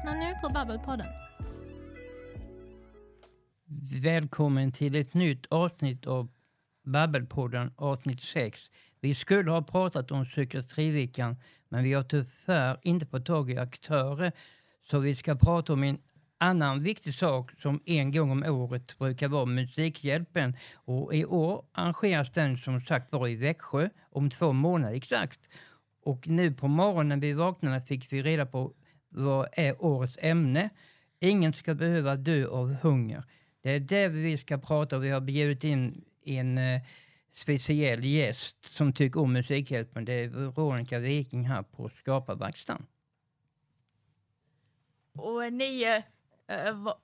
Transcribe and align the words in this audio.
Lyssnar 0.00 0.20
nu 0.20 0.34
på 0.42 0.48
Babbelpodden. 0.48 1.06
Välkommen 4.02 4.72
till 4.72 4.96
ett 4.96 5.14
nytt 5.14 5.46
avsnitt 5.46 6.06
av 6.06 6.28
Babbelpodden 6.84 7.72
avsnitt 7.76 8.22
6. 8.22 8.60
Vi 9.00 9.14
skulle 9.14 9.50
ha 9.50 9.62
pratat 9.62 10.10
om 10.10 10.24
psykiatriveckan 10.24 11.36
men 11.68 11.84
vi 11.84 11.92
har 11.92 12.02
tyvärr 12.02 12.78
inte 12.82 13.06
fått 13.06 13.26
tag 13.26 13.50
i 13.50 13.58
aktörer 13.58 14.32
så 14.90 14.98
vi 14.98 15.16
ska 15.16 15.34
prata 15.34 15.72
om 15.72 15.82
en 15.82 15.98
annan 16.38 16.82
viktig 16.82 17.14
sak 17.14 17.50
som 17.58 17.80
en 17.86 18.12
gång 18.12 18.30
om 18.30 18.42
året 18.42 18.98
brukar 18.98 19.28
vara 19.28 19.46
Musikhjälpen. 19.46 20.56
Och 20.74 21.14
I 21.14 21.24
år 21.24 21.64
arrangeras 21.72 22.30
den 22.30 22.58
som 22.58 22.80
sagt 22.80 23.12
var 23.12 23.28
i 23.28 23.36
Växjö 23.36 23.88
om 24.10 24.30
två 24.30 24.52
månader 24.52 24.94
exakt. 24.94 25.40
Och 26.04 26.28
nu 26.28 26.52
på 26.52 26.68
morgonen 26.68 27.08
när 27.08 27.16
vi 27.16 27.32
vaknade 27.32 27.80
fick 27.80 28.12
vi 28.12 28.22
reda 28.22 28.46
på 28.46 28.74
vad 29.10 29.48
är 29.52 29.84
årets 29.84 30.18
ämne. 30.20 30.70
Ingen 31.20 31.52
ska 31.52 31.74
behöva 31.74 32.16
dö 32.16 32.46
av 32.48 32.74
hunger. 32.74 33.24
Det 33.62 33.70
är 33.70 33.80
det 33.80 34.08
vi 34.08 34.38
ska 34.38 34.58
prata 34.58 34.96
om. 34.96 35.02
Vi 35.02 35.10
har 35.10 35.20
bjudit 35.20 35.64
in 35.64 36.04
en 36.24 36.58
eh, 36.58 36.82
speciell 37.32 38.04
gäst 38.04 38.64
som 38.64 38.92
tycker 38.92 39.20
om 39.20 39.32
Musikhjälpen. 39.32 40.04
Det 40.04 40.12
är 40.12 40.28
Veronica 40.28 40.98
Viking 40.98 41.44
här 41.44 41.62
på 41.62 41.88
Skaparverkstan. 41.88 42.86
Och 45.14 45.44
eh, 45.44 45.52
ni, 45.52 45.82
eh, 46.46 46.66
eh, 46.66 46.74
va- 46.74 46.98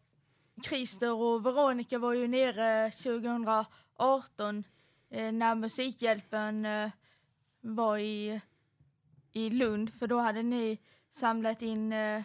Christer 0.69 1.13
och 1.15 1.47
Veronica 1.47 1.99
var 1.99 2.15
ju 2.15 2.29
nere 2.29 2.91
2018 2.91 4.65
eh, 5.11 5.33
när 5.33 5.55
Musikhjälpen 5.55 6.65
eh, 6.67 6.91
var 7.61 7.99
i, 7.99 8.41
i 9.37 9.51
Lund 9.51 9.95
för 9.95 10.07
då 10.07 10.19
hade 10.19 10.43
ni 10.43 10.79
samlat 11.11 11.63
in 11.63 11.93
eh, 11.93 12.23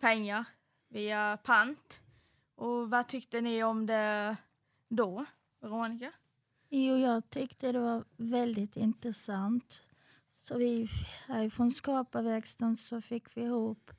pengar 0.00 0.44
via 0.88 1.36
pant. 1.36 2.00
Och 2.54 2.90
vad 2.90 3.08
tyckte 3.08 3.40
ni 3.40 3.64
om 3.64 3.86
det 3.86 4.36
då, 4.88 5.24
Veronica? 5.60 6.12
Jo, 6.68 6.96
jag 6.96 7.30
tyckte 7.30 7.72
det 7.72 7.80
var 7.80 8.04
väldigt 8.16 8.76
intressant. 8.76 9.84
Så 10.34 10.58
vi 10.58 10.88
härifrån 11.26 11.70
Skaparverkstan 11.70 12.76
så 12.76 13.00
fick 13.00 13.36
vi 13.36 13.42
ihop 13.42 13.90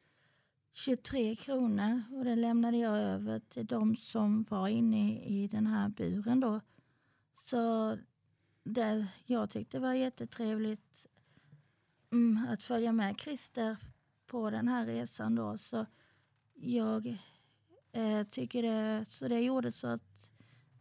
23 0.73 1.35
kronor 1.35 2.03
och 2.11 2.25
det 2.25 2.35
lämnade 2.35 2.77
jag 2.77 2.97
över 2.97 3.39
till 3.39 3.65
de 3.65 3.95
som 3.95 4.43
var 4.49 4.67
inne 4.67 5.23
i 5.23 5.47
den 5.47 5.67
här 5.67 5.89
buren 5.89 6.39
då. 6.39 6.61
Så 7.35 7.97
det, 8.63 9.07
jag 9.25 9.49
tyckte 9.49 9.77
det 9.77 9.81
var 9.81 9.93
jättetrevligt 9.93 11.07
Mm, 12.11 12.47
att 12.49 12.63
följa 12.63 12.91
med 12.91 13.19
Christer 13.19 13.77
på 14.27 14.49
den 14.49 14.67
här 14.67 14.85
resan 14.85 15.35
då. 15.35 15.57
Så 15.57 15.85
jag 16.53 17.07
eh, 17.91 18.27
tycker 18.31 18.63
det, 18.63 19.05
så 19.05 19.27
det 19.27 19.39
gjorde 19.39 19.71
så 19.71 19.87
att 19.87 20.29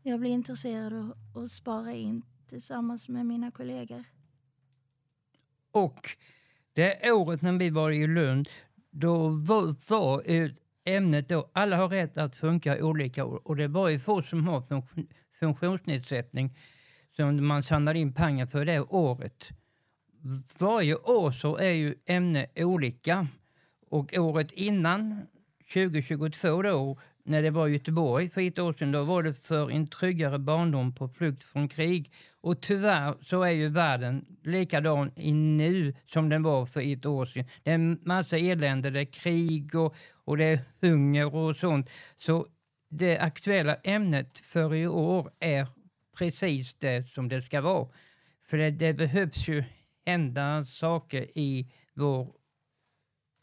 jag 0.03 0.21
blev 0.21 0.33
intresserad 0.33 0.93
av 0.93 1.43
att 1.43 1.51
spara 1.51 1.93
in 1.93 2.23
tillsammans 2.47 3.09
med 3.09 3.27
mina 3.27 3.51
kollegor. 3.51 4.05
Och 5.71 6.09
det 6.73 7.13
året 7.13 7.43
när 7.43 7.53
vi 7.53 7.71
var 7.71 7.91
i 7.91 8.07
Lund, 8.07 8.49
då 8.91 9.29
var, 9.29 9.91
var 9.91 10.23
ämnet 10.85 11.29
då, 11.29 11.51
alla 11.53 11.77
har 11.77 11.89
rätt 11.89 12.19
att 12.19 12.37
funka 12.37 12.85
olika 12.85 13.25
och 13.25 13.57
det 13.57 13.69
var 13.69 13.89
ju 13.89 13.99
få 13.99 14.23
som 14.23 14.49
har 14.49 14.83
funktionsnedsättning 15.33 16.59
som 17.17 17.47
man 17.47 17.63
samlar 17.63 17.95
in 17.95 18.13
pengar 18.15 18.47
för 18.47 18.65
det 18.65 18.81
året. 18.81 19.51
Varje 20.61 20.95
år 20.95 21.33
så 21.33 21.57
är 21.57 21.71
ju 21.71 21.95
ämne 22.07 22.47
olika 22.57 23.27
och 23.91 24.15
året 24.19 24.53
innan 24.53 25.27
2022 25.73 26.63
då, 26.63 26.99
när 27.25 27.43
det 27.43 27.51
var 27.51 27.69
Göteborg 27.69 28.29
för 28.29 28.41
ett 28.41 28.59
år 28.59 28.73
sedan, 28.73 28.93
då 28.93 29.05
var 29.05 29.23
det 29.23 29.47
för 29.47 29.71
en 29.71 29.87
tryggare 29.87 30.39
barndom 30.39 30.95
på 30.95 31.09
flykt 31.09 31.45
från 31.45 31.69
krig. 31.69 32.13
Och 32.41 32.61
tyvärr 32.61 33.15
så 33.23 33.43
är 33.43 33.51
ju 33.51 33.69
världen 33.69 34.25
likadan 34.45 35.11
i 35.17 35.33
nu 35.33 35.95
som 36.07 36.29
den 36.29 36.43
var 36.43 36.67
för 36.67 36.93
ett 36.93 37.07
år 37.07 37.27
sedan. 37.27 37.45
Det 37.63 37.71
är 37.71 37.75
en 37.75 38.01
massa 38.03 38.39
elände, 38.39 38.91
det 38.91 39.01
är 39.01 39.05
krig 39.05 39.75
och, 39.75 39.95
och 40.25 40.37
det 40.37 40.45
är 40.45 40.61
hunger 40.81 41.35
och 41.35 41.57
sånt. 41.57 41.91
Så 42.19 42.47
det 42.91 43.19
aktuella 43.19 43.75
ämnet 43.75 44.39
för 44.39 44.75
i 44.75 44.87
år 44.87 45.31
är 45.41 45.67
precis 46.19 46.75
det 46.75 47.09
som 47.09 47.29
det 47.29 47.43
ska 47.43 47.61
vara. 47.61 47.89
För 48.45 48.59
det, 48.59 48.71
det 48.71 48.95
behövs 48.95 49.49
ju 49.49 49.65
hända 50.09 50.65
saker 50.65 51.39
i 51.39 51.73
vår 51.95 52.35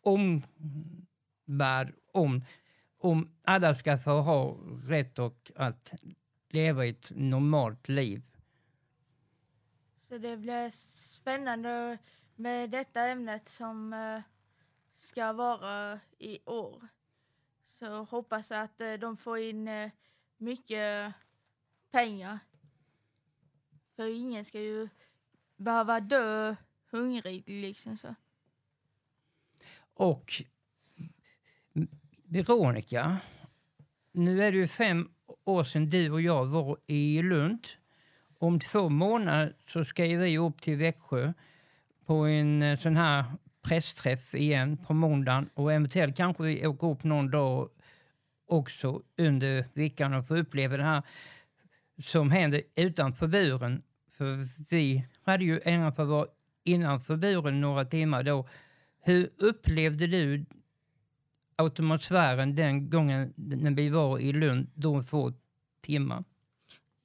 omvärld 0.02 1.96
om 2.14 2.42
om 2.98 3.32
alla 3.44 3.76
ska 3.76 3.98
få 3.98 4.22
ha 4.22 4.58
rätt 4.84 5.20
och 5.20 5.52
att 5.56 5.94
leva 6.50 6.86
ett 6.86 7.12
normalt 7.16 7.88
liv. 7.88 8.22
Så 9.98 10.18
det 10.18 10.38
blir 10.38 10.70
spännande 11.10 11.98
med 12.36 12.70
detta 12.70 13.08
ämnet 13.08 13.50
som 13.50 13.94
eh, 13.94 14.22
ska 14.94 15.34
vara 15.34 16.00
i 16.18 16.40
år. 16.46 16.88
Så 17.64 18.04
hoppas 18.04 18.52
att 18.52 18.82
eh, 18.82 18.94
de 18.94 19.18
får 19.18 19.38
in 19.38 19.68
eh, 19.68 19.92
mycket 20.38 21.14
pengar. 21.92 22.40
För 23.96 24.16
ingen 24.16 24.46
ska 24.46 24.60
ju 24.60 24.90
behöva 25.58 26.00
dö 26.00 26.56
hungrig 26.92 27.44
liksom 27.46 27.98
så. 27.98 28.16
Och 29.94 30.44
Veronica, 32.24 33.18
nu 34.12 34.44
är 34.44 34.52
det 34.52 34.58
ju 34.58 34.68
fem 34.68 35.10
år 35.44 35.64
sedan 35.64 35.90
du 35.90 36.12
och 36.12 36.22
jag 36.22 36.46
var 36.46 36.78
i 36.88 37.22
Lund. 37.22 37.68
Om 38.38 38.60
två 38.60 38.90
månader 38.90 39.56
så 39.68 39.86
ska 39.86 40.04
vi 40.04 40.38
upp 40.38 40.62
till 40.62 40.78
Växjö 40.78 41.34
på 42.06 42.14
en 42.14 42.62
eh, 42.62 42.80
sån 42.80 42.96
här 42.96 43.26
pressträff 43.62 44.36
igen 44.36 44.78
på 44.78 44.94
måndagen 44.94 45.50
och 45.54 45.74
eventuellt 45.74 46.18
kanske 46.18 46.44
vi 46.44 46.68
åker 46.68 46.88
upp 46.88 47.04
någon 47.04 47.32
dag 47.32 47.70
också 48.48 49.02
under 49.18 49.66
veckan 49.74 50.14
och 50.14 50.28
får 50.28 50.38
uppleva 50.38 50.78
det 50.78 50.84
här 50.84 51.04
som 52.04 52.32
händer 52.32 52.62
utanför 52.76 53.28
buren. 53.28 53.82
För 54.18 54.40
vi 54.70 55.06
hade 55.26 55.44
ju 55.44 55.60
äran 55.66 55.84
att 55.84 55.98
vara 55.98 56.28
innanför 56.64 57.16
buren 57.16 57.62
några 57.62 57.86
timmar 57.86 58.24
då. 58.24 58.48
Hur 59.00 59.30
upplevde 59.38 60.08
du 60.08 60.46
atmosfären 61.56 62.56
den 62.56 62.90
gången 62.90 63.34
när 63.36 63.72
vi 63.72 63.90
var 63.90 64.20
i 64.20 64.34
Lund 64.34 64.68
de 64.76 65.04
två 65.04 65.34
timmar? 65.82 66.24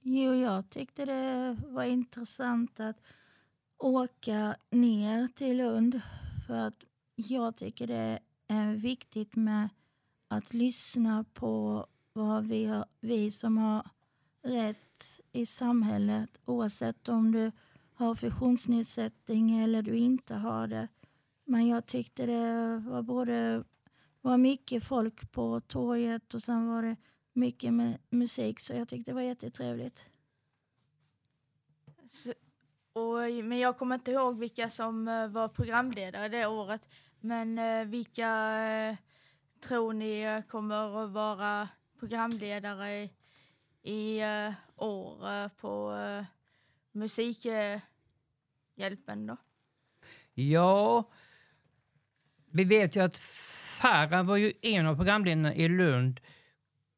Jo, 0.02 0.34
jag 0.34 0.70
tyckte 0.70 1.04
det 1.04 1.56
var 1.66 1.84
intressant 1.84 2.80
att 2.80 2.96
åka 3.78 4.56
ner 4.70 5.28
till 5.28 5.56
Lund 5.56 6.00
för 6.46 6.54
att 6.54 6.84
jag 7.14 7.56
tycker 7.56 7.86
det 7.86 8.18
är 8.48 8.74
viktigt 8.74 9.36
med 9.36 9.68
att 10.28 10.54
lyssna 10.54 11.24
på 11.34 11.86
vad 12.12 12.44
vi, 12.44 12.64
har, 12.66 12.84
vi 13.00 13.30
som 13.30 13.58
har 13.58 13.86
rätt 14.42 15.20
i 15.32 15.46
samhället 15.46 16.40
oavsett 16.44 17.08
om 17.08 17.32
du 17.32 17.52
har 18.00 18.14
funktionsnedsättning 18.14 19.58
eller 19.58 19.82
du 19.82 19.96
inte 19.96 20.34
har 20.34 20.66
det. 20.66 20.88
Men 21.44 21.66
jag 21.66 21.86
tyckte 21.86 22.26
det 22.26 22.82
var 22.86 23.02
både 23.02 23.64
var 24.20 24.38
mycket 24.38 24.84
folk 24.84 25.32
på 25.32 25.60
torget 25.60 26.34
och 26.34 26.42
sen 26.42 26.68
var 26.68 26.82
det 26.82 26.96
mycket 27.32 27.72
med 27.72 27.98
musik 28.10 28.60
så 28.60 28.72
jag 28.72 28.88
tyckte 28.88 29.10
det 29.10 29.14
var 29.14 29.22
jättetrevligt. 29.22 30.06
Så, 32.06 32.32
och, 32.92 33.44
men 33.44 33.58
jag 33.58 33.78
kommer 33.78 33.94
inte 33.94 34.10
ihåg 34.10 34.38
vilka 34.38 34.70
som 34.70 35.08
eh, 35.08 35.28
var 35.28 35.48
programledare 35.48 36.28
det 36.28 36.46
året. 36.46 36.88
Men 37.20 37.58
eh, 37.58 37.84
vilka 37.84 38.58
eh, 38.64 38.96
tror 39.60 39.92
ni 39.92 40.42
kommer 40.48 41.04
att 41.04 41.10
vara 41.10 41.68
programledare 41.98 42.92
i, 42.92 43.10
i 43.82 44.22
år 44.76 45.48
på 45.48 45.92
Musikhjälpen 46.92 47.82
då? 49.26 49.36
Ja, 50.34 51.04
vi 52.50 52.64
vet 52.64 52.96
ju 52.96 53.00
att 53.00 53.18
Farah 53.80 54.26
var 54.26 54.36
ju 54.36 54.52
en 54.62 54.86
av 54.86 54.96
programledarna 54.96 55.54
i 55.54 55.68
Lund. 55.68 56.20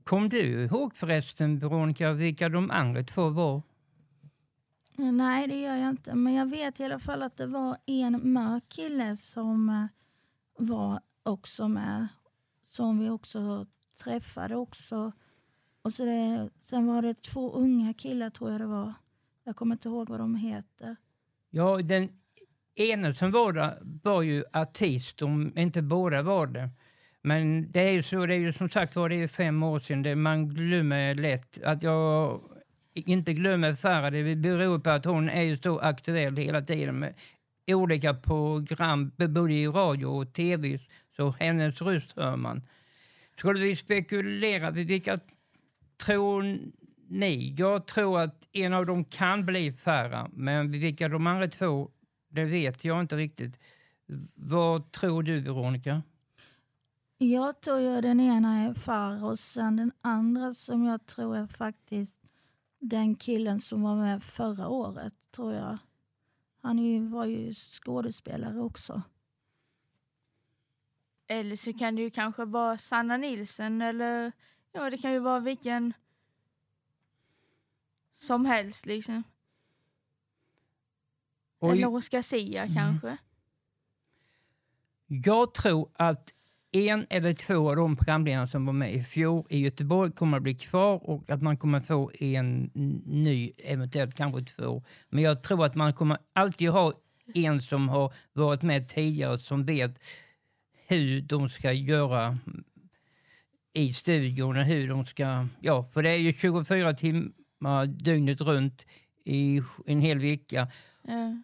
Kom 0.05 0.29
du 0.29 0.65
ihåg 0.65 0.97
förresten, 0.97 1.59
Veronica, 1.59 2.13
vilka 2.13 2.49
de 2.49 2.71
andra 2.71 3.03
två 3.03 3.29
var? 3.29 3.63
Nej, 4.97 5.49
det 5.49 5.61
gör 5.61 5.77
jag 5.77 5.91
inte. 5.91 6.15
Men 6.15 6.35
jag 6.35 6.51
vet 6.51 6.81
i 6.81 6.85
alla 6.85 6.99
fall 6.99 7.23
att 7.23 7.37
det 7.37 7.47
var 7.47 7.77
en 7.87 8.33
mörk 8.33 8.69
kille 8.69 9.17
som 9.17 9.69
eh, 9.69 9.87
var 10.67 11.01
också 11.23 11.69
med. 11.69 12.09
Som 12.67 12.99
vi 12.99 13.11
också 13.11 13.67
träffade 13.99 14.57
också. 14.57 15.13
Och 15.83 15.95
så 15.95 16.05
det, 16.05 16.51
sen 16.61 16.87
var 16.87 17.03
det 17.03 17.23
två 17.23 17.53
unga 17.53 17.95
killar 17.95 18.31
tror 18.31 18.51
jag 18.51 18.61
det 18.61 18.67
var. 18.67 18.93
Jag 19.45 19.57
kommer 19.57 19.75
inte 19.75 19.89
ihåg 19.89 20.09
vad 20.09 20.21
de 20.21 20.35
heter. 20.35 20.97
Ja, 21.51 21.77
den 21.83 22.09
ena 22.75 23.15
som 23.15 23.31
var 23.31 23.53
där 23.53 23.79
var 24.03 24.23
ju 24.23 24.45
artist, 24.53 25.23
om 25.23 25.59
inte 25.59 25.83
båda 25.83 26.23
var 26.23 26.47
det. 26.47 26.71
Men 27.23 27.73
det 27.73 27.81
är 27.81 27.93
ju 27.93 28.03
så, 28.03 28.27
det 28.27 28.35
är 28.35 28.39
ju 28.39 28.53
som 28.53 28.71
sagt 28.71 28.97
var, 28.97 29.09
det 29.09 29.23
är 29.23 29.29
fem 29.29 29.63
år 29.63 29.81
sedan. 29.81 30.03
Det, 30.03 30.17
man 30.17 30.49
glömmer 30.49 31.15
lätt. 31.15 31.63
Att 31.65 31.83
jag 31.83 32.41
inte 32.95 33.33
glömmer 33.33 33.75
Farah, 33.75 34.11
det 34.11 34.37
beror 34.37 34.79
på 34.79 34.91
att 34.91 35.05
hon 35.05 35.29
är 35.29 35.43
ju 35.43 35.57
så 35.57 35.79
aktuell 35.79 36.37
hela 36.37 36.63
tiden 36.63 36.99
med 36.99 37.15
olika 37.67 38.15
program, 38.15 39.11
både 39.17 39.53
i 39.53 39.67
radio 39.67 40.07
och 40.07 40.33
tv, 40.33 40.79
så 41.17 41.31
hennes 41.31 41.83
röst 41.83 42.17
hör 42.17 42.37
man. 42.37 42.63
Skulle 43.39 43.61
vi 43.61 43.77
spekulera, 43.77 44.71
vilka 44.71 45.19
tror 46.07 46.59
ni? 47.13 47.55
Jag 47.59 47.87
tror 47.87 48.21
att 48.21 48.49
en 48.53 48.73
av 48.73 48.87
dem 48.87 49.05
kan 49.05 49.47
bli 49.47 49.73
Farah, 49.73 50.29
men 50.33 50.71
vilka 50.71 51.09
de 51.09 51.27
andra 51.27 51.47
två, 51.47 51.91
det 52.29 52.45
vet 52.45 52.85
jag 52.85 53.01
inte 53.01 53.17
riktigt. 53.17 53.59
Vad 54.37 54.93
tror 54.93 55.23
du, 55.23 55.41
Veronica? 55.41 56.03
Jag 57.19 57.61
tror 57.61 57.81
ju 57.81 58.01
den 58.01 58.21
ena 58.21 58.59
är 58.59 58.75
Farah 58.75 59.25
och 59.25 59.39
sen 59.39 59.77
den 59.77 59.93
andra 60.01 60.55
som 60.55 60.85
jag 60.85 61.07
tror 61.07 61.37
är 61.37 61.47
faktiskt 61.47 62.15
den 62.79 63.15
killen 63.15 63.61
som 63.61 63.83
var 63.83 63.97
med 63.97 64.23
förra 64.23 64.69
året, 64.69 65.15
tror 65.31 65.55
jag. 65.55 65.79
Han 66.63 66.79
är 66.79 66.83
ju, 66.83 67.07
var 67.07 67.27
ju 67.27 67.55
skådespelare 67.55 68.61
också. 68.61 69.03
Eller 71.29 71.57
så 71.57 71.73
kan 71.73 71.97
det 71.97 72.03
ju 72.03 72.11
kanske 72.11 72.45
vara 72.45 72.79
Sanna 72.79 73.17
Nilsen 73.17 73.83
eller 73.83 74.33
ja, 74.73 74.91
det 74.91 74.99
kan 74.99 75.13
ju 75.13 75.19
vara 75.19 75.41
vilken 75.41 75.93
som 78.23 78.47
helst 78.47 78.87
liksom. 78.87 79.23
Och 81.59 81.73
eller 81.73 81.95
Oscar 81.95 82.23
Sia 82.23 82.63
Mm. 82.63 82.75
kanske. 82.75 83.17
Jag 85.07 85.55
tror 85.55 85.89
att 85.97 86.35
en 86.73 87.07
eller 87.11 87.33
två 87.33 87.71
av 87.71 87.77
de 87.77 87.97
programledarna 87.97 88.49
som 88.49 88.67
var 88.67 88.73
med 88.73 88.95
i 88.95 89.03
fjol 89.03 89.47
i 89.49 89.59
Göteborg 89.59 90.13
kommer 90.13 90.37
att 90.37 90.43
bli 90.43 90.55
kvar 90.55 91.11
och 91.11 91.31
att 91.31 91.43
man 91.43 91.57
kommer 91.57 91.81
få 91.81 92.11
en 92.21 92.71
ny, 93.07 93.53
eventuellt 93.59 94.15
kanske 94.15 94.45
två. 94.45 94.83
Men 95.09 95.25
jag 95.25 95.43
tror 95.43 95.65
att 95.65 95.75
man 95.75 95.93
kommer 95.93 96.19
alltid 96.33 96.69
ha 96.69 96.93
en 97.35 97.63
som 97.63 97.89
har 97.89 98.15
varit 98.33 98.63
med 98.63 98.89
tidigare 98.89 99.39
som 99.39 99.65
vet 99.65 100.01
hur 100.87 101.21
de 101.21 101.49
ska 101.51 101.73
göra 101.73 102.39
i 103.73 103.93
studion 103.93 104.57
och 104.57 104.65
hur 104.65 104.89
de 104.89 105.07
ska... 105.07 105.49
Ja, 105.61 105.85
för 105.85 106.03
det 106.03 106.11
är 106.11 106.17
ju 106.17 106.33
24 106.33 106.95
timmar 106.95 107.33
dygnet 107.87 108.41
runt 108.41 108.87
i 109.25 109.63
en 109.87 110.01
hel 110.01 110.19
vecka. 110.19 110.69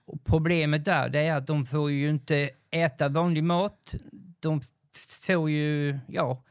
Och 0.05 0.25
problemet 0.25 0.85
där 0.85 1.09
det 1.09 1.21
är 1.21 1.37
att 1.37 1.47
de 1.47 1.67
får 1.67 1.91
ju 1.91 2.11
inte 2.11 2.51
äta 2.71 3.09
vanlig 3.09 3.45
mat. 3.45 3.95
De 4.41 4.61
får 5.27 5.51
ju 5.51 5.99
ja, 6.07 6.43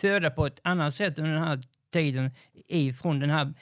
föda 0.00 0.30
på 0.30 0.46
ett 0.46 0.60
annat 0.64 0.96
sätt 0.96 1.18
under 1.18 1.32
den 1.32 1.42
här 1.42 1.60
tiden 1.90 2.30
ifrån 2.68 3.20
den 3.20 3.30
här 3.30 3.54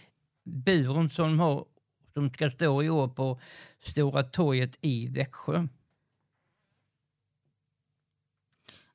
buren 0.44 1.10
som 1.10 1.28
de 1.28 1.40
har 1.40 1.64
som 2.12 2.30
ska 2.30 2.50
stå 2.50 2.82
i 2.82 2.90
år 2.90 3.08
på 3.08 3.40
Stora 3.80 4.22
torget 4.22 4.78
i 4.80 5.06
Växjö. 5.06 5.68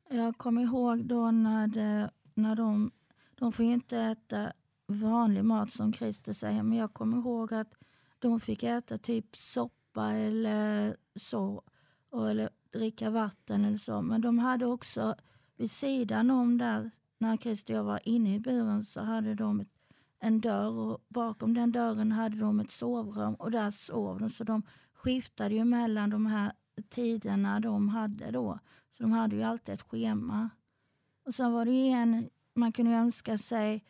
Jag 0.10 0.38
kommer 0.38 0.62
ihåg 0.62 1.06
då 1.06 1.32
när, 1.32 1.68
det, 1.68 2.12
när 2.34 2.56
de, 2.56 2.92
de 3.36 3.52
får 3.52 3.66
ju 3.66 3.74
inte 3.74 3.98
äta 3.98 4.54
vanlig 4.88 5.46
mat 5.46 5.72
som 5.72 5.94
Christer 5.94 6.34
säger, 6.34 6.64
men 6.64 6.78
jag 6.78 6.94
kommer 6.94 7.18
ihåg 7.18 7.54
att 7.54 7.74
de 8.20 8.40
fick 8.40 8.64
äta 8.64 8.98
typ 8.98 9.38
soppa 9.38 10.12
eller 10.12 10.96
så, 11.16 11.64
och, 12.10 12.30
eller 12.30 12.50
dricka 12.72 13.10
vatten 13.10 13.66
eller 13.66 13.78
så. 13.78 14.02
Men 14.02 14.22
de 14.22 14.40
hade 14.40 14.66
också 14.66 15.16
vid 15.58 15.72
sidan 15.72 16.32
om 16.32 16.58
där, 16.58 16.92
när 17.18 17.38
Christer 17.38 17.74
och 17.74 17.78
jag 17.78 17.84
var 17.84 18.00
inne 18.04 18.36
i 18.36 18.40
buren, 18.40 18.84
så 18.84 19.02
hade 19.02 19.36
de 19.36 19.60
ett, 19.60 19.70
en 20.20 20.42
dörr 20.42 20.72
och 20.72 21.06
bakom 21.08 21.54
den 21.54 21.72
dörren 21.72 22.12
hade 22.12 22.38
de 22.38 22.60
ett 22.60 22.72
sovrum 22.72 23.36
och 23.36 23.52
där 23.52 23.72
sov 23.72 24.20
de. 24.20 24.30
Så 24.30 24.44
de 24.44 24.64
skiftade 24.94 25.56
ju 25.56 25.66
mellan 25.66 26.10
de 26.10 26.26
här 26.26 26.54
tiderna 26.90 27.60
de 27.60 27.90
hade 27.90 28.32
då. 28.32 28.60
Så 28.92 29.04
de 29.04 29.12
hade 29.12 29.36
ju 29.36 29.44
alltid 29.44 29.74
ett 29.74 29.82
schema. 29.82 30.50
Och 31.26 31.34
sen 31.36 31.54
var 31.54 31.66
det 31.66 31.72
ju 31.72 31.88
en, 31.92 32.30
man 32.54 32.72
kunde 32.72 32.92
ju 32.92 32.98
önska 32.98 33.38
sig 33.38 33.84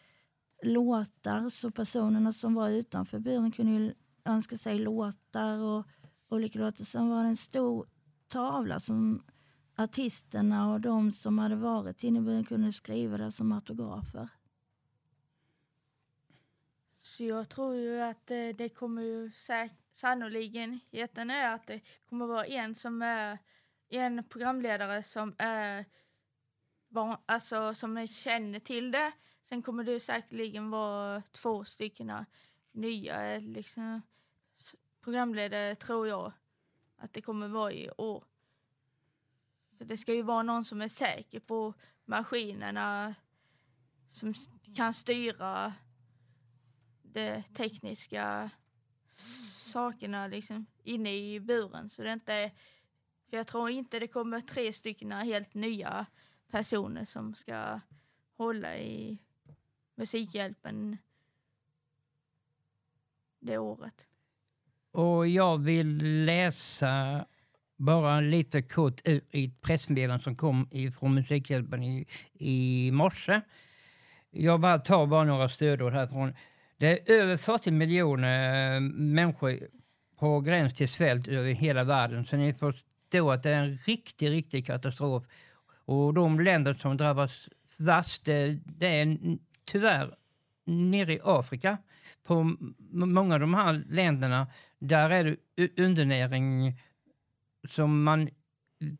låtar, 0.66 1.50
så 1.50 1.72
personerna 1.72 2.34
som 2.34 2.54
var 2.54 2.70
utanför 2.70 3.20
buren 3.20 3.52
kunde 3.52 3.72
ju 3.72 3.94
önska 4.26 4.58
sig 4.58 4.80
låtar 4.80 5.58
och 5.58 5.86
olika 6.30 6.60
låtar. 6.60 6.84
Sen 6.86 7.10
var 7.10 7.24
det 7.24 7.30
en 7.30 7.38
stor 7.38 7.88
tavla 8.28 8.80
som 8.80 9.24
artisterna 9.76 10.74
och 10.74 10.82
de 10.82 11.12
som 11.12 11.38
hade 11.38 11.56
varit 11.56 12.04
inne 12.04 12.20
i 12.20 12.22
buren 12.22 12.44
kunde 12.46 12.74
skriva 12.74 13.18
där 13.18 13.30
som 13.32 13.52
autografer. 13.52 14.30
Så 16.96 17.24
jag 17.24 17.50
tror 17.50 17.76
ju 17.76 18.02
att 18.02 18.32
eh, 18.32 18.48
det 18.58 18.70
kommer 18.70 19.02
ju 19.02 19.32
sannoliken 19.32 19.70
sannolikheten 19.94 21.30
är 21.30 21.54
att 21.54 21.68
det 21.68 21.82
kommer 22.10 22.26
vara 22.26 22.46
en 22.46 22.76
som 22.76 23.02
är 23.02 23.38
en 23.90 24.24
programledare 24.24 25.04
som 25.04 25.36
är 25.38 25.86
alltså 27.26 27.74
som 27.74 27.98
är- 27.98 28.08
känner 28.08 28.60
till 28.60 28.92
det. 28.92 29.12
Sen 29.46 29.62
kommer 29.62 29.84
det 29.84 30.00
säkerligen 30.00 30.70
vara 30.70 31.22
två 31.22 31.66
stycken 31.66 32.26
nya 32.72 33.38
liksom, 33.40 34.02
programledare 35.02 35.76
tror 35.76 36.08
jag 36.08 36.32
att 36.98 37.14
det 37.14 37.22
kommer 37.22 37.48
vara 37.48 37.72
i 37.72 37.90
år. 37.98 38.24
För 39.78 39.86
det 39.86 39.98
ska 39.98 40.14
ju 40.14 40.22
vara 40.22 40.44
någon 40.44 40.66
som 40.66 40.82
är 40.82 40.88
säker 40.88 41.40
på 41.40 41.74
maskinerna 42.06 43.16
som 44.10 44.34
kan 44.76 44.94
styra 44.94 45.74
de 47.02 47.44
tekniska 47.44 48.50
sakerna 49.74 50.28
liksom 50.28 50.66
inne 50.84 51.16
i 51.16 51.40
buren. 51.40 51.90
Så 51.90 52.02
det 52.02 52.14
inte 52.14 52.34
är, 52.34 52.50
för 53.30 53.38
jag 53.38 53.48
tror 53.48 53.70
inte 53.70 54.00
det 54.00 54.08
kommer 54.08 54.42
tre 54.42 54.74
stycken 54.74 55.12
helt 55.12 55.54
nya 55.54 56.06
personer 56.48 57.06
som 57.06 57.36
ska 57.36 57.80
hålla 58.38 58.78
i 58.78 59.25
Musikhjälpen 59.96 60.98
det 63.46 63.58
året. 63.58 64.08
Och 64.92 65.28
jag 65.28 65.58
vill 65.58 66.26
läsa 66.26 67.26
bara 67.78 68.20
lite 68.22 68.62
kort 68.62 69.02
ur 69.04 69.22
i 69.32 69.46
ett 69.46 69.62
pressmeddelande 69.62 70.24
som 70.24 70.36
kom 70.36 70.70
från 71.00 71.14
Musikhjälpen 71.14 71.84
i, 71.84 72.06
i 72.34 72.92
morse. 72.92 73.42
Jag 74.32 74.60
bara 74.60 74.80
tar 74.80 75.06
bara 75.06 75.24
några 75.24 75.50
stödord 75.50 75.94
härifrån. 75.94 76.34
Det 76.78 77.10
är 77.10 77.16
över 77.22 77.38
40 77.38 77.72
miljoner 77.72 78.80
människor 78.80 79.60
på 80.20 80.40
gräns 80.42 80.74
till 80.74 80.90
svält 80.90 81.28
över 81.28 81.52
hela 81.52 81.84
världen. 81.84 82.26
Så 82.26 82.38
ni 82.38 82.54
förstår 82.54 83.34
att 83.34 83.44
det 83.44 83.50
är 83.50 83.64
en 83.64 83.76
riktig, 83.76 84.30
riktig 84.30 84.66
katastrof. 84.68 85.24
Och 85.86 86.14
de 86.14 86.40
länder 86.40 86.74
som 86.74 86.98
drabbas 86.98 87.50
värst, 87.80 88.26
det, 88.26 88.60
det 88.66 88.88
är 88.88 89.38
tyvärr 89.66 90.16
nere 90.66 91.14
i 91.14 91.20
Afrika. 91.24 91.78
På 92.24 92.56
många 92.90 93.34
av 93.34 93.40
de 93.40 93.54
här 93.54 93.84
länderna, 93.90 94.48
där 94.80 95.10
är 95.10 95.38
det 95.56 95.82
undernäring 95.82 96.80
som 97.70 98.04
man, 98.04 98.30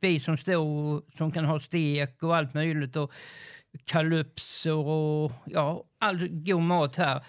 vi 0.02 0.20
som 0.20 0.38
står 0.38 1.04
som 1.18 1.32
kan 1.32 1.46
ha 1.46 1.60
stek 1.60 2.24
och 2.24 2.36
allt 2.36 2.54
möjligt 2.54 2.96
och 2.96 3.14
kalupser 3.84 4.76
och 4.76 5.32
ja, 5.46 5.84
all 6.00 6.28
god 6.28 6.62
mat 6.62 6.96
här. 6.96 7.24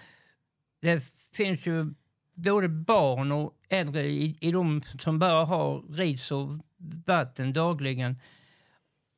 Det 0.81 1.03
finns 1.33 1.65
ju 1.65 1.93
både 2.33 2.69
barn 2.69 3.31
och 3.31 3.53
äldre 3.69 4.07
i, 4.07 4.37
i 4.41 4.51
de 4.51 4.81
som 4.99 5.19
bara 5.19 5.45
har 5.45 5.81
ris 5.89 6.31
och 6.31 6.49
vatten 7.05 7.53
dagligen. 7.53 8.21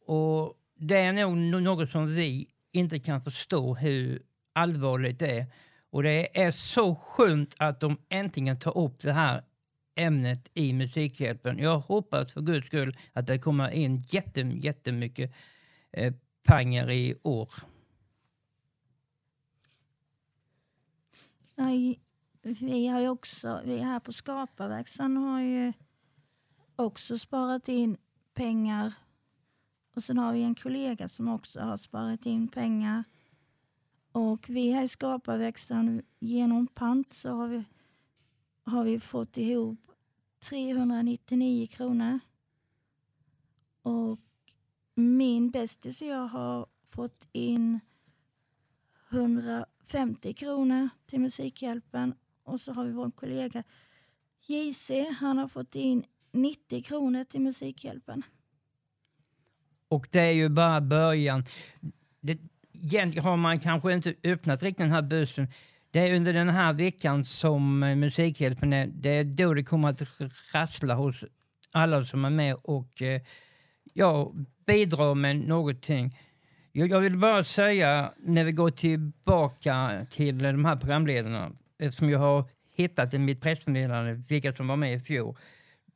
Och 0.05 0.53
det 0.75 0.97
är 0.97 1.13
nog 1.13 1.61
något 1.63 1.89
som 1.89 2.15
vi 2.15 2.47
inte 2.71 2.99
kan 2.99 3.21
förstå 3.21 3.75
hur 3.75 4.21
allvarligt 4.53 5.19
det 5.19 5.39
är. 5.39 5.45
Och 5.89 6.03
det 6.03 6.41
är 6.41 6.51
så 6.51 6.95
skönt 6.95 7.55
att 7.57 7.79
de 7.79 7.97
äntligen 8.09 8.59
tar 8.59 8.77
upp 8.77 8.99
det 9.01 9.13
här 9.13 9.43
ämnet 9.95 10.49
i 10.53 10.73
Musikhjälpen. 10.73 11.59
Jag 11.59 11.79
hoppas 11.79 12.33
för 12.33 12.41
guds 12.41 12.67
skull 12.67 12.97
att 13.13 13.27
det 13.27 13.39
kommer 13.39 13.69
in 13.69 14.03
jätte, 14.09 14.41
jättemycket 14.41 15.33
eh, 15.91 16.13
pengar 16.43 16.91
i 16.91 17.15
år. 17.23 17.53
Ja, 21.55 21.65
vi 22.41 22.87
har 22.87 23.01
ju 23.01 23.09
också, 23.09 23.61
vi 23.65 23.77
här 23.77 23.99
på 23.99 24.13
Skaparverkstan 24.13 25.17
har 25.17 25.41
ju 25.41 25.73
också 26.75 27.19
sparat 27.19 27.67
in 27.67 27.97
pengar. 28.33 28.93
Och 29.99 30.03
sen 30.03 30.17
har 30.17 30.33
vi 30.33 30.43
en 30.43 30.55
kollega 30.55 31.07
som 31.07 31.27
också 31.27 31.59
har 31.59 31.77
sparat 31.77 32.25
in 32.25 32.47
pengar. 32.47 33.03
Och 34.11 34.49
vi 34.49 34.71
här 34.71 34.83
i 34.83 34.87
Skaparverkstan, 34.87 36.01
genom 36.19 36.67
pant 36.67 37.13
så 37.13 37.29
har 37.29 37.47
vi, 37.47 37.63
har 38.63 38.83
vi 38.83 38.99
fått 38.99 39.37
ihop 39.37 39.91
399 40.39 41.67
kronor. 41.67 42.19
Och 43.81 44.19
min 44.95 45.51
bästis 45.51 46.01
och 46.01 46.07
jag 46.07 46.27
har 46.27 46.67
fått 46.87 47.27
in 47.31 47.79
150 49.09 50.33
kronor 50.33 50.89
till 51.05 51.19
Musikhjälpen 51.19 52.13
och 52.43 52.61
så 52.61 52.73
har 52.73 52.85
vi 52.85 52.91
vår 52.91 53.11
kollega 53.11 53.63
JC, 54.47 54.91
han 55.19 55.37
har 55.37 55.47
fått 55.47 55.75
in 55.75 56.03
90 56.31 56.83
kronor 56.83 57.23
till 57.23 57.41
Musikhjälpen. 57.41 58.23
Och 59.89 60.07
det 60.11 60.21
är 60.21 60.31
ju 60.31 60.49
bara 60.49 60.81
början. 60.81 61.43
Det, 62.21 62.37
egentligen 62.73 63.25
har 63.25 63.37
man 63.37 63.59
kanske 63.59 63.93
inte 63.93 64.13
öppnat 64.23 64.63
riktigt 64.63 64.83
den 64.83 64.91
här 64.91 65.01
bussen. 65.01 65.47
Det 65.91 65.99
är 65.99 66.15
under 66.15 66.33
den 66.33 66.49
här 66.49 66.73
veckan 66.73 67.25
som 67.25 67.83
eh, 67.83 67.95
Musikhjälpen 67.95 68.73
är, 68.73 68.87
det 68.87 69.09
är 69.09 69.23
då 69.23 69.53
det 69.53 69.63
kommer 69.63 69.89
att 69.89 70.01
rassla 70.53 70.95
hos 70.95 71.23
alla 71.71 72.05
som 72.05 72.25
är 72.25 72.29
med 72.29 72.55
och 72.63 73.01
eh, 73.01 73.21
ja, 73.93 74.33
bidrar 74.65 75.15
med 75.15 75.35
någonting. 75.35 76.17
Jag, 76.71 76.89
jag 76.89 76.99
vill 76.99 77.17
bara 77.17 77.43
säga, 77.43 78.13
när 78.17 78.43
vi 78.43 78.51
går 78.51 78.69
tillbaka 78.69 80.05
till 80.09 80.37
de 80.37 80.65
här 80.65 80.75
programledarna, 80.75 81.51
eftersom 81.79 82.09
jag 82.09 82.19
har 82.19 82.45
hittat 82.75 83.13
i 83.13 83.19
mitt 83.19 83.41
pressmeddelande 83.41 84.13
vilka 84.29 84.53
som 84.53 84.67
var 84.67 84.75
med 84.75 84.93
i 84.93 84.99
fjol. 84.99 85.37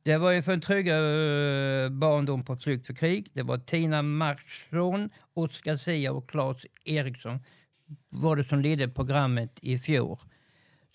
Det 0.04 0.16
var 0.18 0.30
ju 0.30 0.42
för 0.42 0.52
en 0.52 0.60
tryggare 0.60 1.84
eh, 1.84 1.90
barndom 1.90 2.44
på 2.44 2.56
flykt 2.56 2.86
för 2.86 2.94
krig. 2.94 3.30
Det 3.32 3.42
var 3.42 3.58
Tina 3.58 4.02
Marsson, 4.02 5.10
Oskar 5.34 5.76
Sia 5.76 6.12
och 6.12 6.30
Claes 6.30 6.66
Eriksson 6.84 7.40
var 8.10 8.36
det 8.36 8.44
som 8.44 8.60
ledde 8.60 8.88
programmet 8.88 9.58
i 9.62 9.78
fjol. 9.78 10.18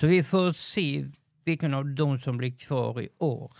Så 0.01 0.07
vi 0.07 0.23
får 0.23 0.51
se 0.51 1.05
vilken 1.45 1.73
av 1.73 1.85
dem 1.85 2.19
som 2.19 2.37
blir 2.37 2.51
kvar 2.51 3.01
i 3.01 3.09
år. 3.17 3.51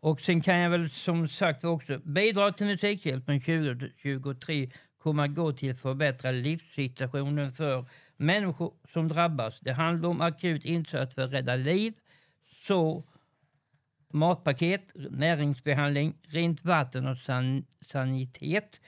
Och 0.00 0.20
sen 0.20 0.40
kan 0.40 0.58
jag 0.58 0.70
väl 0.70 0.90
som 0.90 1.28
sagt 1.28 1.64
också 1.64 1.98
bidra 1.98 2.52
till 2.52 2.66
Musikhjälpen 2.66 3.40
2023 3.40 4.70
kommer 4.98 5.24
att 5.24 5.34
gå 5.34 5.52
till 5.52 5.70
att 5.70 5.78
förbättra 5.78 6.30
livssituationen 6.30 7.50
för 7.50 7.84
människor 8.16 8.74
som 8.92 9.08
drabbas. 9.08 9.60
Det 9.60 9.72
handlar 9.72 10.08
om 10.08 10.20
akut 10.20 10.64
insats 10.64 11.14
för 11.14 11.22
att 11.22 11.32
rädda 11.32 11.56
liv, 11.56 11.94
så 12.66 13.04
matpaket, 14.12 14.92
näringsbehandling, 14.94 16.14
rent 16.28 16.64
vatten 16.64 17.06
och 17.06 17.18
san 17.18 17.66
sanitet. 17.80 18.80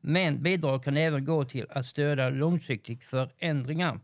Men 0.00 0.42
bidrag 0.42 0.84
kan 0.84 0.96
även 0.96 1.24
gå 1.24 1.44
till 1.44 1.66
att 1.70 1.86
stödja 1.86 2.30
långsiktiga 2.30 2.98
förändringar. 3.00 4.00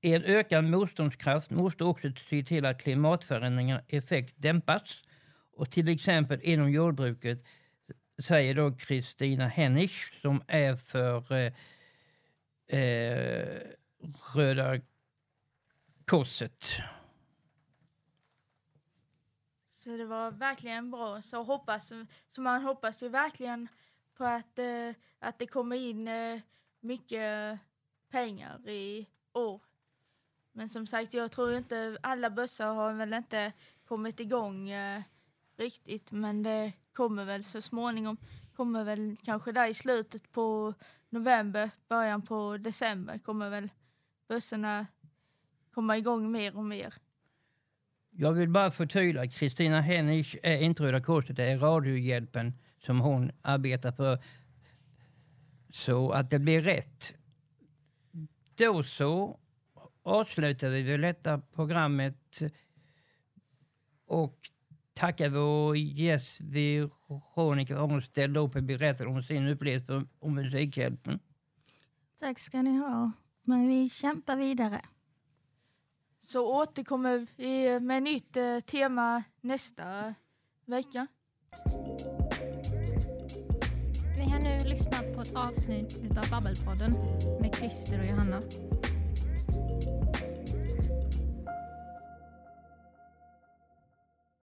En 0.00 0.22
ökad 0.22 0.64
motståndskraft 0.64 1.50
måste 1.50 1.84
också 1.84 2.08
se 2.30 2.42
till 2.42 2.66
att 2.66 2.82
klimatförändringarnas 2.82 3.84
effekt 3.88 4.34
dämpas. 4.36 5.02
Och 5.56 5.70
till 5.70 5.88
exempel 5.88 6.40
inom 6.42 6.70
jordbruket 6.70 7.44
säger 8.22 8.54
då 8.54 8.72
Kristina 8.72 9.48
Hennisch 9.48 10.12
som 10.22 10.42
är 10.46 10.76
för 10.76 11.32
eh, 11.32 11.52
eh, 12.80 13.60
Röda 14.34 14.80
Korset. 16.04 16.64
Så 19.84 19.96
det 19.96 20.04
var 20.04 20.30
verkligen 20.30 20.90
bra. 20.90 21.22
Så, 21.22 21.42
hoppas, 21.42 21.92
så 22.28 22.42
man 22.42 22.62
hoppas 22.62 23.02
ju 23.02 23.08
verkligen 23.08 23.68
på 24.14 24.24
att, 24.24 24.58
eh, 24.58 24.90
att 25.18 25.38
det 25.38 25.46
kommer 25.46 25.76
in 25.76 26.08
eh, 26.08 26.40
mycket 26.80 27.58
pengar 28.10 28.68
i 28.68 29.06
år. 29.32 29.60
Men 30.52 30.68
som 30.68 30.86
sagt, 30.86 31.14
jag 31.14 31.32
tror 31.32 31.56
inte 31.56 31.98
alla 32.02 32.30
bussar 32.30 32.74
har 32.74 32.94
väl 32.94 33.14
inte 33.14 33.52
kommit 33.84 34.20
igång 34.20 34.70
eh, 34.70 35.02
riktigt, 35.56 36.12
men 36.12 36.42
det 36.42 36.72
kommer 36.92 37.24
väl 37.24 37.44
så 37.44 37.62
småningom. 37.62 38.16
Kommer 38.56 38.84
väl 38.84 39.16
kanske 39.22 39.52
där 39.52 39.66
i 39.66 39.74
slutet 39.74 40.32
på 40.32 40.74
november, 41.08 41.70
början 41.88 42.22
på 42.22 42.56
december 42.56 43.18
kommer 43.18 43.50
väl 43.50 43.70
bussarna 44.28 44.86
komma 45.74 45.98
igång 45.98 46.30
mer 46.30 46.56
och 46.56 46.64
mer. 46.64 46.94
Jag 48.16 48.32
vill 48.32 48.48
bara 48.48 48.70
förtydliga, 48.70 49.26
Kristina 49.26 49.80
Hennisch 49.80 50.36
är 50.42 50.56
eh, 50.56 50.64
inte 50.64 50.82
Röda 50.82 51.00
Korset, 51.00 51.36
det 51.36 51.44
är 51.44 51.58
Radiohjälpen 51.58 52.52
som 52.78 53.00
hon 53.00 53.32
arbetar 53.42 53.92
för. 53.92 54.22
Så 55.70 56.10
att 56.10 56.30
det 56.30 56.38
blir 56.38 56.60
rätt. 56.60 57.14
Då 58.54 58.82
så 58.82 59.38
avslutar 60.02 60.68
vi 60.68 60.82
väl 60.82 61.00
detta 61.00 61.38
programmet 61.38 62.42
och 64.06 64.38
tackar 64.92 65.28
vår 65.28 65.76
gäst 65.76 66.40
Veronica 66.40 67.74
för 67.76 67.84
att 67.84 67.90
hon 67.90 68.02
ställde 68.02 68.40
upp 68.40 68.56
och 68.56 68.62
berättade 68.62 69.10
om 69.10 69.22
sin 69.22 69.48
upplevelse 69.48 70.04
om 70.18 70.34
Musikhjälpen. 70.34 71.18
Tack 72.20 72.38
ska 72.38 72.62
ni 72.62 72.78
ha. 72.78 73.12
Men 73.42 73.68
vi 73.68 73.88
kämpar 73.88 74.36
vidare. 74.36 74.80
Så 76.26 76.62
återkommer 76.62 77.26
vi 77.36 77.80
med 77.80 78.02
nytt 78.02 78.36
eh, 78.36 78.60
tema 78.60 79.22
nästa 79.40 80.14
vecka. 80.66 81.06
Ni 84.18 84.30
har 84.30 84.40
nu 84.40 84.68
lyssnat 84.68 85.14
på 85.14 85.20
ett 85.20 85.36
avsnitt 85.36 86.18
av 86.18 86.30
Babbelpodden 86.30 86.92
med 87.40 87.54
Christer 87.54 88.00
och 88.00 88.06
Johanna. 88.06 88.42